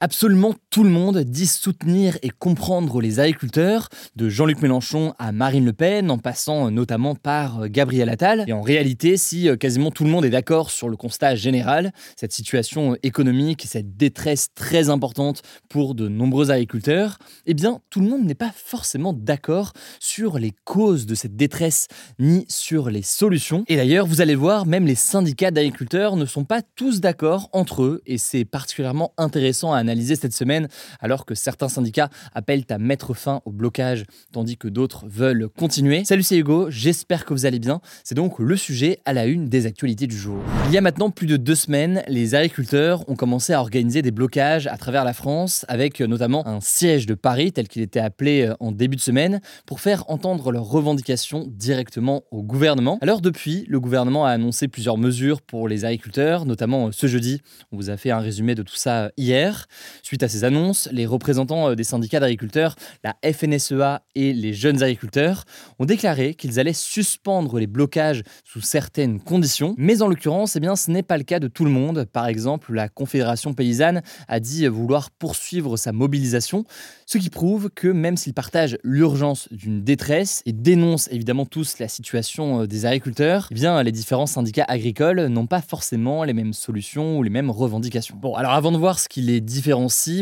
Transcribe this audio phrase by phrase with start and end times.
[0.00, 5.64] Absolument tout le monde dit soutenir et comprendre les agriculteurs, de Jean-Luc Mélenchon à Marine
[5.64, 8.44] Le Pen, en passant notamment par euh, Gabriel Attal.
[8.46, 11.92] Et en réalité, si euh, quasiment tout le monde est d'accord sur le constat général,
[12.14, 18.08] cette situation économique, cette détresse très importante pour de nombreux agriculteurs, eh bien, tout le
[18.08, 21.88] monde n'est pas forcément d'accord sur les causes de cette détresse
[22.20, 23.64] ni sur les solutions.
[23.66, 27.82] Et d'ailleurs, vous allez voir, même les syndicats d'agriculteurs ne sont pas tous d'accord entre
[27.82, 30.68] eux, et c'est particulièrement intéressant à analysé cette semaine,
[31.00, 36.04] alors que certains syndicats appellent à mettre fin au blocage, tandis que d'autres veulent continuer.
[36.04, 37.80] Salut, c'est Hugo, j'espère que vous allez bien.
[38.04, 40.42] C'est donc le sujet à la une des actualités du jour.
[40.66, 44.10] Il y a maintenant plus de deux semaines, les agriculteurs ont commencé à organiser des
[44.10, 48.52] blocages à travers la France, avec notamment un siège de Paris, tel qu'il était appelé
[48.60, 52.98] en début de semaine, pour faire entendre leurs revendications directement au gouvernement.
[53.00, 57.40] Alors depuis, le gouvernement a annoncé plusieurs mesures pour les agriculteurs, notamment ce jeudi.
[57.72, 59.66] On vous a fait un résumé de tout ça hier.
[60.02, 64.82] Suite à ces annonces, les représentants euh, des syndicats d'agriculteurs, la FNSEA et les jeunes
[64.82, 65.44] agriculteurs
[65.78, 69.74] ont déclaré qu'ils allaient suspendre les blocages sous certaines conditions.
[69.78, 72.06] Mais en l'occurrence, eh bien, ce n'est pas le cas de tout le monde.
[72.12, 76.64] Par exemple, la Confédération paysanne a dit vouloir poursuivre sa mobilisation,
[77.06, 81.88] ce qui prouve que même s'ils partagent l'urgence d'une détresse et dénoncent évidemment tous la
[81.88, 86.52] situation euh, des agriculteurs, eh bien, les différents syndicats agricoles n'ont pas forcément les mêmes
[86.52, 88.16] solutions ou les mêmes revendications.
[88.16, 89.67] Bon, alors avant de voir ce qui les différencie,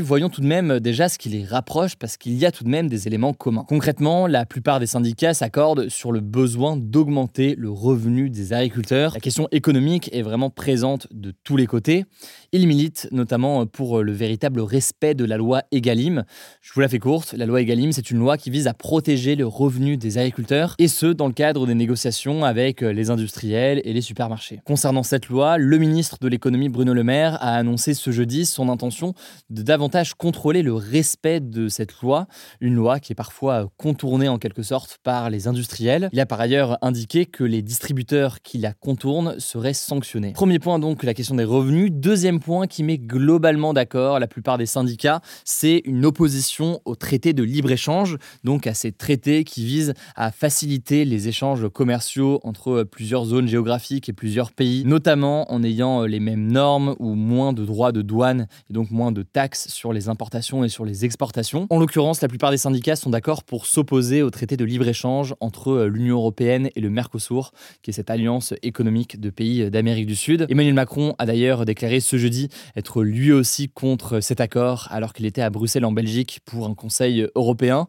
[0.02, 2.68] voyons tout de même déjà ce qui les rapproche parce qu'il y a tout de
[2.68, 3.64] même des éléments communs.
[3.68, 9.14] Concrètement, la plupart des syndicats s'accordent sur le besoin d'augmenter le revenu des agriculteurs.
[9.14, 12.04] La question économique est vraiment présente de tous les côtés.
[12.52, 16.24] Ils militent notamment pour le véritable respect de la loi Egalim.
[16.60, 19.36] Je vous la fais courte, la loi Egalim, c'est une loi qui vise à protéger
[19.36, 23.92] le revenu des agriculteurs et ce dans le cadre des négociations avec les industriels et
[23.92, 24.60] les supermarchés.
[24.64, 28.68] Concernant cette loi, le ministre de l'économie Bruno Le Maire a annoncé ce jeudi son
[28.68, 29.14] intention
[29.50, 32.26] de davantage contrôler le respect de cette loi,
[32.60, 36.08] une loi qui est parfois contournée en quelque sorte par les industriels.
[36.12, 40.32] Il a par ailleurs indiqué que les distributeurs qui la contournent seraient sanctionnés.
[40.32, 41.90] Premier point donc la question des revenus.
[41.92, 47.32] Deuxième point qui met globalement d'accord la plupart des syndicats, c'est une opposition au traité
[47.32, 53.24] de libre-échange, donc à ces traités qui visent à faciliter les échanges commerciaux entre plusieurs
[53.24, 57.92] zones géographiques et plusieurs pays, notamment en ayant les mêmes normes ou moins de droits
[57.92, 61.66] de douane et donc moins de taxes sur les importations et sur les exportations.
[61.70, 65.72] En l'occurrence, la plupart des syndicats sont d'accord pour s'opposer au traité de libre-échange entre
[65.72, 70.16] euh, l'Union européenne et le Mercosur, qui est cette alliance économique de pays d'Amérique du
[70.16, 70.46] Sud.
[70.48, 75.26] Emmanuel Macron a d'ailleurs déclaré ce jeudi être lui aussi contre cet accord alors qu'il
[75.26, 77.88] était à Bruxelles en Belgique pour un conseil européen.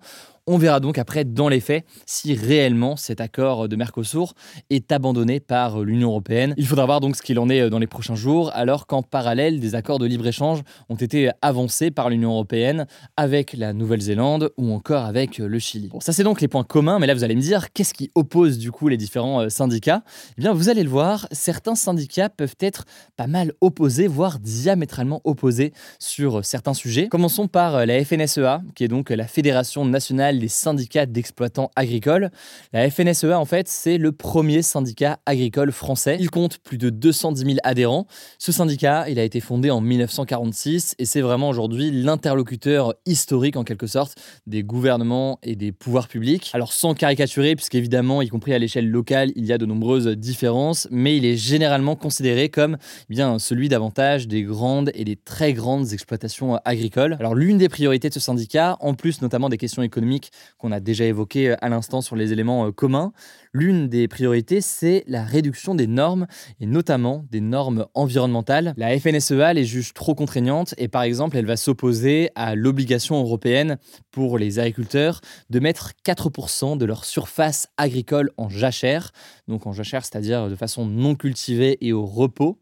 [0.50, 4.34] On verra donc après dans les faits si réellement cet accord de Mercosur
[4.70, 6.54] est abandonné par l'Union européenne.
[6.56, 9.60] Il faudra voir donc ce qu'il en est dans les prochains jours, alors qu'en parallèle,
[9.60, 12.88] des accords de libre-échange ont été avancés par l'Union européenne
[13.18, 15.90] avec la Nouvelle-Zélande ou encore avec le Chili.
[15.90, 18.10] Bon, ça c'est donc les points communs, mais là vous allez me dire qu'est-ce qui
[18.16, 20.04] oppose du coup les différents euh, syndicats?
[20.38, 22.86] Eh bien, vous allez le voir, certains syndicats peuvent être
[23.18, 27.10] pas mal opposés, voire diamétralement opposés sur certains sujets.
[27.10, 32.32] Commençons par la FNSEA, qui est donc la Fédération nationale les syndicats d'exploitants agricoles.
[32.74, 36.18] La FNSEA, en fait, c'est le premier syndicat agricole français.
[36.20, 38.08] Il compte plus de 210 000 adhérents.
[38.38, 43.64] Ce syndicat, il a été fondé en 1946 et c'est vraiment aujourd'hui l'interlocuteur historique, en
[43.64, 44.16] quelque sorte,
[44.46, 46.52] des gouvernements et des pouvoirs publics.
[46.54, 50.88] Alors, sans caricaturer, puisqu'évidemment, y compris à l'échelle locale, il y a de nombreuses différences,
[50.92, 52.78] mais il est généralement considéré comme
[53.10, 57.16] eh bien celui davantage des grandes et des très grandes exploitations agricoles.
[57.20, 60.27] Alors, l'une des priorités de ce syndicat, en plus notamment des questions économiques
[60.58, 63.14] qu'on a déjà évoqué euh, à l'instant sur les éléments euh, communs.
[63.54, 66.28] L'une des priorités, c'est la réduction des normes,
[66.60, 68.74] et notamment des normes environnementales.
[68.78, 73.78] La FNSEA les juge trop contraignantes, et par exemple, elle va s'opposer à l'obligation européenne
[74.12, 79.12] pour les agriculteurs de mettre 4% de leur surface agricole en jachère,
[79.48, 82.60] donc en jachère, c'est-à-dire de façon non cultivée et au repos.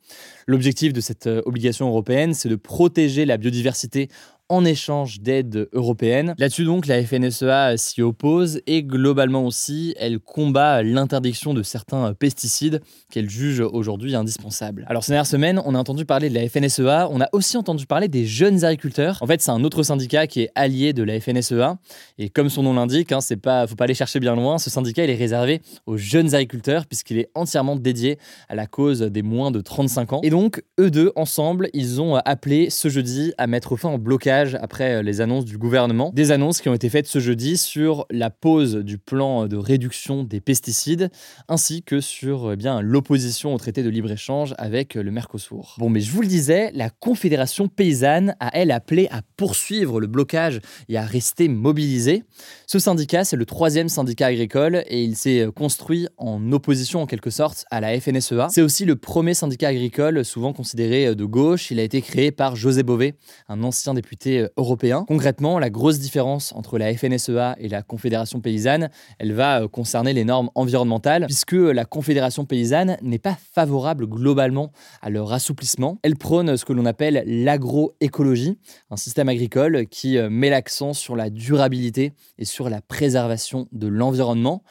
[0.47, 4.09] L'objectif de cette euh, obligation européenne, c'est de protéger la biodiversité
[4.49, 6.35] en échange d'aides européennes.
[6.37, 12.81] Là-dessus donc, la FNSEA s'y oppose et globalement aussi, elle combat l'interdiction de certains pesticides
[13.09, 14.85] qu'elle juge aujourd'hui indispensables.
[14.87, 17.87] Alors ces dernières semaines, on a entendu parler de la FNSEA, on a aussi entendu
[17.87, 19.17] parler des jeunes agriculteurs.
[19.21, 21.77] En fait, c'est un autre syndicat qui est allié de la FNSEA
[22.19, 24.59] et comme son nom l'indique, hein, c'est pas, faut pas aller chercher bien loin.
[24.59, 29.01] Ce syndicat, il est réservé aux jeunes agriculteurs puisqu'il est entièrement dédié à la cause
[29.01, 30.19] des moins de 35 ans.
[30.21, 34.34] Et donc, eux deux ensemble, ils ont appelé ce jeudi à mettre fin au blocage
[34.61, 36.11] après les annonces du gouvernement.
[36.13, 40.23] Des annonces qui ont été faites ce jeudi sur la pause du plan de réduction
[40.23, 41.09] des pesticides
[41.47, 45.75] ainsi que sur eh l'opposition au traité de libre-échange avec le Mercosur.
[45.77, 50.07] Bon, mais je vous le disais, la Confédération paysanne a elle appelé à poursuivre le
[50.07, 50.59] blocage
[50.89, 52.23] et à rester mobilisée.
[52.67, 57.29] Ce syndicat, c'est le troisième syndicat agricole et il s'est construit en opposition en quelque
[57.29, 58.47] sorte à la FNSEA.
[58.49, 61.71] C'est aussi le premier syndicat agricole souvent considéré de gauche.
[61.71, 63.15] Il a été créé par José Bové,
[63.47, 64.24] un ancien député
[64.57, 65.05] européen.
[65.07, 68.89] Concrètement, la grosse différence entre la FNSEA et la Confédération paysanne,
[69.19, 75.09] elle va concerner les normes environnementales, puisque la Confédération paysanne n'est pas favorable globalement à
[75.09, 75.99] leur assouplissement.
[76.03, 78.57] Elle prône ce que l'on appelle l'agroécologie,
[78.89, 84.63] un système agricole qui met l'accent sur la durabilité et sur la préservation de l'environnement.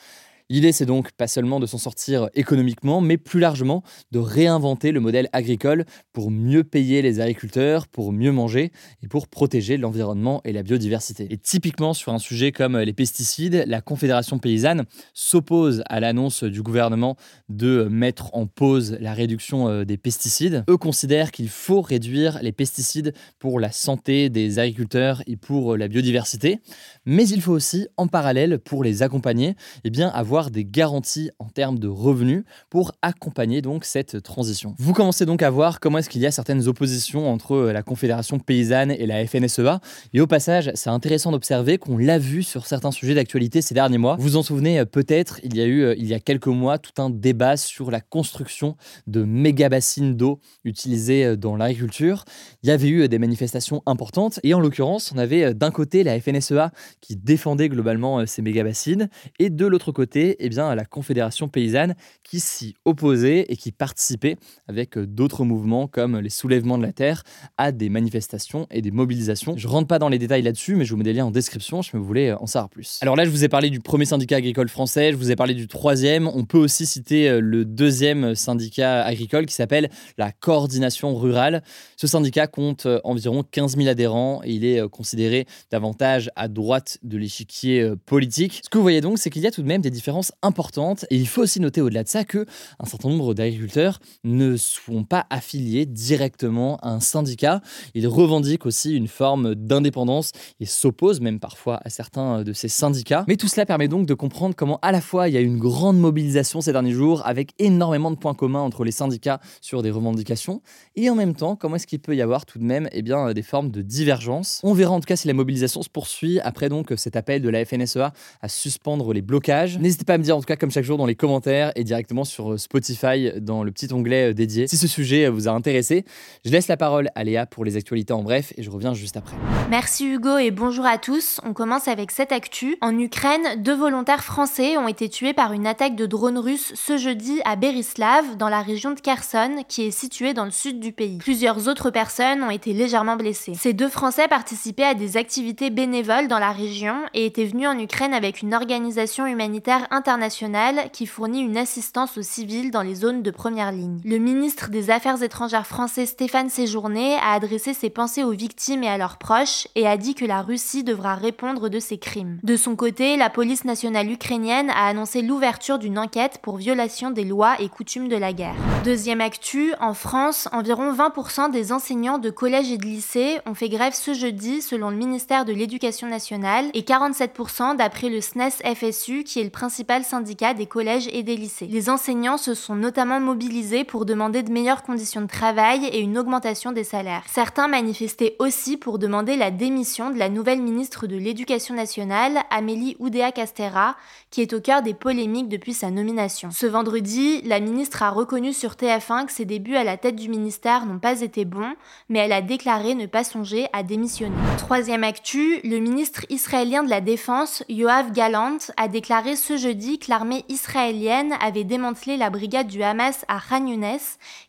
[0.54, 5.00] L'idée, c'est donc pas seulement de s'en sortir économiquement, mais plus largement de réinventer le
[5.00, 8.70] modèle agricole pour mieux payer les agriculteurs, pour mieux manger
[9.02, 11.26] et pour protéger l'environnement et la biodiversité.
[11.30, 16.62] Et typiquement sur un sujet comme les pesticides, la Confédération paysanne s'oppose à l'annonce du
[16.62, 17.16] gouvernement
[17.48, 20.62] de mettre en pause la réduction euh, des pesticides.
[20.70, 25.88] Eux considèrent qu'il faut réduire les pesticides pour la santé des agriculteurs et pour la
[25.88, 26.60] biodiversité,
[27.06, 31.48] mais il faut aussi en parallèle pour les accompagner, eh bien avoir des garanties en
[31.48, 34.74] termes de revenus pour accompagner donc cette transition.
[34.78, 37.82] Vous commencez donc à voir comment est-ce qu'il y a certaines oppositions entre euh, la
[37.82, 39.80] Confédération paysanne et la FNSEA.
[40.12, 43.98] Et au passage, c'est intéressant d'observer qu'on l'a vu sur certains sujets d'actualité ces derniers
[43.98, 44.16] mois.
[44.16, 46.46] Vous vous en souvenez euh, peut-être, il y a eu euh, il y a quelques
[46.46, 48.76] mois tout un débat sur la construction
[49.06, 52.24] de méga bassines d'eau utilisées dans l'agriculture.
[52.62, 56.18] Il y avait eu des manifestations importantes et en l'occurrence, on avait d'un côté la
[56.20, 56.70] FNSEA
[57.00, 59.08] qui défendait globalement ces méga bassines
[59.38, 64.36] et de l'autre côté eh bien, la Confédération paysanne qui s'y opposait et qui participait
[64.68, 67.22] avec euh, d'autres mouvements comme les soulèvements de la terre
[67.58, 69.54] à des manifestations et des mobilisations.
[69.56, 71.82] Je rentre pas dans les détails là-dessus, mais je vous mets des liens en description
[71.82, 72.98] si vous voulez euh, en savoir plus.
[73.02, 75.54] Alors là, je vous ai parlé du premier syndicat agricole français, je vous ai parlé
[75.54, 76.28] du troisième.
[76.28, 81.62] On peut aussi citer euh, le deuxième syndicat agricole qui s'appelle la Coordination rurale.
[81.96, 87.18] Ce syndicat compte environ 15 000 adhérents et il est considéré davantage à droite de
[87.18, 88.60] l'échiquier politique.
[88.64, 91.04] Ce que vous voyez donc, c'est qu'il y a tout de même des différences importante.
[91.10, 92.46] Et il faut aussi noter au-delà de ça que
[92.78, 97.60] un certain nombre d'agriculteurs ne sont pas affiliés directement à un syndicat.
[97.94, 103.24] Ils revendiquent aussi une forme d'indépendance et s'opposent même parfois à certains de ces syndicats.
[103.28, 105.58] Mais tout cela permet donc de comprendre comment à la fois il y a une
[105.58, 109.90] grande mobilisation ces derniers jours avec énormément de points communs entre les syndicats sur des
[109.90, 110.62] revendications
[110.96, 113.32] et en même temps comment est-ce qu'il peut y avoir tout de même eh bien,
[113.32, 114.60] des formes de divergence.
[114.62, 117.48] On verra en tout cas si la mobilisation se poursuit après donc cet appel de
[117.48, 119.78] la FNSEA à suspendre les blocages.
[119.78, 121.84] N'hésitez pas à me dire en tout cas comme chaque jour dans les commentaires et
[121.84, 125.48] directement sur euh, Spotify dans le petit onglet euh, dédié si ce sujet euh, vous
[125.48, 126.04] a intéressé.
[126.44, 129.16] Je laisse la parole à Léa pour les actualités en bref et je reviens juste
[129.16, 129.36] après.
[129.70, 131.40] Merci Hugo et bonjour à tous.
[131.44, 132.76] On commence avec cette actu.
[132.80, 136.98] En Ukraine, deux volontaires français ont été tués par une attaque de drones russes ce
[136.98, 140.92] jeudi à Berislav dans la région de Kherson qui est située dans le sud du
[140.92, 141.18] pays.
[141.18, 143.54] Plusieurs autres personnes ont été légèrement blessées.
[143.54, 147.78] Ces deux Français participaient à des activités bénévoles dans la région et étaient venus en
[147.78, 153.22] Ukraine avec une organisation humanitaire internationale qui fournit une assistance aux civils dans les zones
[153.22, 154.00] de première ligne.
[154.04, 158.88] Le ministre des Affaires étrangères français Stéphane Séjourné a adressé ses pensées aux victimes et
[158.88, 162.38] à leurs proches et a dit que la Russie devra répondre de ses crimes.
[162.42, 167.24] De son côté, la police nationale ukrainienne a annoncé l'ouverture d'une enquête pour violation des
[167.24, 168.56] lois et coutumes de la guerre.
[168.84, 173.68] Deuxième actu, en France, environ 20% des enseignants de collèges et de lycées ont fait
[173.68, 179.24] grève ce jeudi selon le ministère de l'Éducation nationale et 47% d'après le SNES FSU
[179.24, 181.66] qui est le principal syndicat des collèges et des lycées.
[181.66, 186.18] Les enseignants se sont notamment mobilisés pour demander de meilleures conditions de travail et une
[186.18, 187.24] augmentation des salaires.
[187.28, 192.96] Certains manifestaient aussi pour demander la démission de la nouvelle ministre de l'Éducation nationale, Amélie
[192.98, 193.96] Oudéa-Castera,
[194.30, 196.50] qui est au cœur des polémiques depuis sa nomination.
[196.50, 200.28] Ce vendredi, la ministre a reconnu sur TF1 que ses débuts à la tête du
[200.28, 201.74] ministère n'ont pas été bons,
[202.08, 204.34] mais elle a déclaré ne pas songer à démissionner.
[204.58, 210.08] Troisième actu, le ministre israélien de la Défense, Yoav Galant, a déclaré ce jeudi que
[210.08, 213.98] l'armée israélienne avait démantelé la brigade du Hamas à Khan Younes,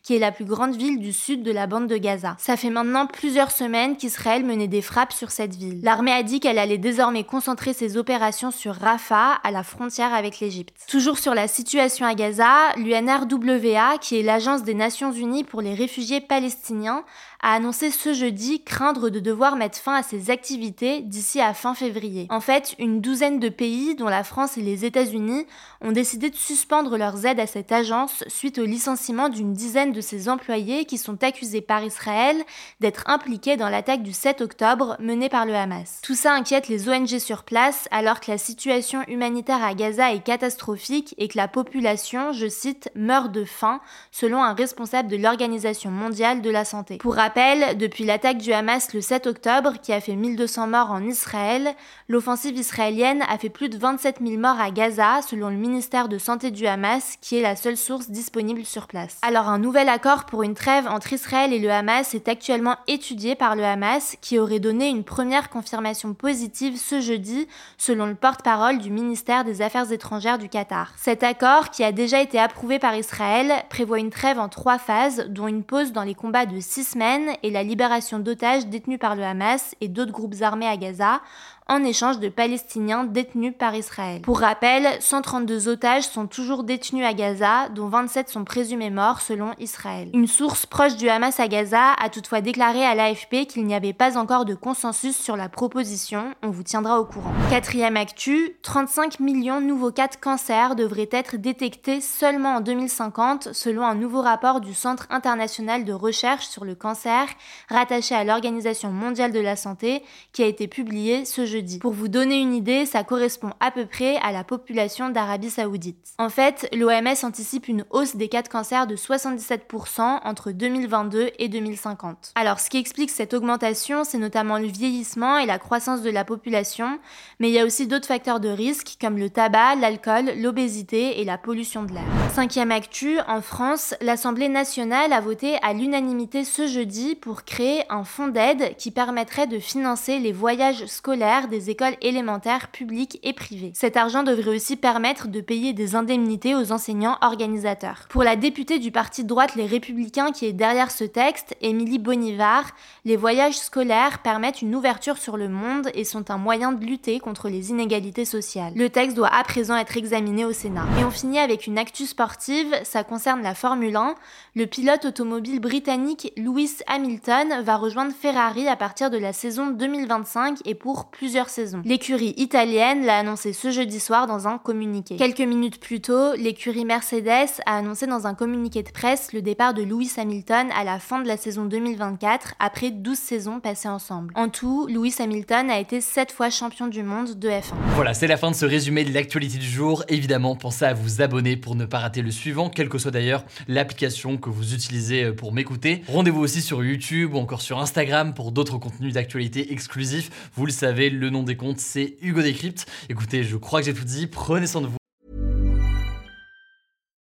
[0.02, 2.36] qui est la plus grande ville du sud de la bande de Gaza.
[2.38, 5.80] Ça fait maintenant plusieurs semaines qu'Israël menait des frappes sur cette ville.
[5.82, 10.38] L'armée a dit qu'elle allait désormais concentrer ses opérations sur Rafah, à la frontière avec
[10.40, 10.76] l'Égypte.
[10.88, 15.74] Toujours sur la situation à Gaza, l'UNRWA, qui est l'agence des Nations Unies pour les
[15.74, 17.04] réfugiés palestiniens,
[17.42, 21.74] a annoncé ce jeudi craindre de devoir mettre fin à ses activités d'ici à fin
[21.74, 22.26] février.
[22.30, 25.46] En fait, une douzaine de pays, dont la France et les États-Unis,
[25.80, 30.00] ont décidé de suspendre leurs aides à cette agence suite au licenciement d'une dizaine de
[30.00, 32.36] ses employés qui sont accusés par Israël
[32.80, 36.00] d'être impliqués dans l'attaque du 7 octobre menée par le Hamas.
[36.02, 40.24] Tout ça inquiète les ONG sur place alors que la situation humanitaire à Gaza est
[40.24, 45.90] catastrophique et que la population, je cite, meurt de faim, selon un responsable de l'Organisation
[45.90, 46.98] mondiale de la santé.
[47.26, 51.74] Rappel, depuis l'attaque du Hamas le 7 octobre, qui a fait 1200 morts en Israël,
[52.08, 56.18] l'offensive israélienne a fait plus de 27 000 morts à Gaza, selon le ministère de
[56.18, 59.18] Santé du Hamas, qui est la seule source disponible sur place.
[59.22, 63.34] Alors un nouvel accord pour une trêve entre Israël et le Hamas est actuellement étudié
[63.34, 68.78] par le Hamas, qui aurait donné une première confirmation positive ce jeudi, selon le porte-parole
[68.78, 70.92] du ministère des Affaires étrangères du Qatar.
[70.96, 75.26] Cet accord, qui a déjà été approuvé par Israël, prévoit une trêve en trois phases,
[75.28, 79.16] dont une pause dans les combats de six semaines et la libération d'otages détenus par
[79.16, 81.20] le Hamas et d'autres groupes armés à Gaza,
[81.68, 84.20] en échange de Palestiniens détenus par Israël.
[84.22, 89.50] Pour rappel, 132 otages sont toujours détenus à Gaza, dont 27 sont présumés morts selon
[89.58, 90.08] Israël.
[90.14, 93.92] Une source proche du Hamas à Gaza a toutefois déclaré à l'AFP qu'il n'y avait
[93.92, 97.32] pas encore de consensus sur la proposition, on vous tiendra au courant.
[97.50, 103.52] Quatrième actu, 35 millions de nouveaux cas de cancer devraient être détectés seulement en 2050
[103.52, 107.26] selon un nouveau rapport du Centre international de recherche sur le cancer
[107.68, 112.08] rattaché à l'Organisation mondiale de la santé qui a été publié ce jeudi pour vous
[112.08, 116.14] donner une idée, ça correspond à peu près à la population d'Arabie Saoudite.
[116.18, 121.48] En fait, l'OMS anticipe une hausse des cas de cancer de 77% entre 2022 et
[121.48, 122.32] 2050.
[122.34, 126.24] Alors, ce qui explique cette augmentation, c'est notamment le vieillissement et la croissance de la
[126.24, 126.98] population,
[127.40, 131.24] mais il y a aussi d'autres facteurs de risque comme le tabac, l'alcool, l'obésité et
[131.24, 132.04] la pollution de l'air.
[132.32, 138.04] Cinquième actu, en France, l'Assemblée nationale a voté à l'unanimité ce jeudi pour créer un
[138.04, 143.72] fonds d'aide qui permettrait de financer les voyages scolaires des écoles élémentaires publiques et privées.
[143.74, 148.06] Cet argent devrait aussi permettre de payer des indemnités aux enseignants organisateurs.
[148.08, 151.98] Pour la députée du parti de droite Les Républicains qui est derrière ce texte, Émilie
[151.98, 152.70] Bonivard,
[153.04, 157.20] les voyages scolaires permettent une ouverture sur le monde et sont un moyen de lutter
[157.20, 158.72] contre les inégalités sociales.
[158.74, 160.86] Le texte doit à présent être examiné au Sénat.
[160.98, 164.14] Et on finit avec une actu sportive, ça concerne la Formule 1.
[164.54, 170.60] Le pilote automobile britannique Lewis Hamilton va rejoindre Ferrari à partir de la saison 2025
[170.64, 171.82] et pour plusieurs saisons.
[171.84, 175.16] L'écurie italienne l'a annoncé ce jeudi soir dans un communiqué.
[175.16, 179.74] Quelques minutes plus tôt, l'écurie Mercedes a annoncé dans un communiqué de presse le départ
[179.74, 184.32] de Lewis Hamilton à la fin de la saison 2024 après 12 saisons passées ensemble.
[184.34, 187.74] En tout, Lewis Hamilton a été 7 fois champion du monde de F1.
[187.94, 190.04] Voilà, c'est la fin de ce résumé de l'actualité du jour.
[190.08, 193.44] Évidemment, pensez à vous abonner pour ne pas rater le suivant, quelle que soit d'ailleurs
[193.68, 196.02] l'application que vous utilisez euh, pour m'écouter.
[196.08, 200.50] Rendez-vous aussi sur YouTube ou encore sur Instagram pour d'autres contenus d'actualité exclusifs.
[200.54, 202.86] Vous le savez, le nom des comptes, c'est Hugo Décrypte.
[203.08, 204.28] Écoutez, je crois que j'ai tout dit.
[204.28, 204.96] Prenez soin de vous.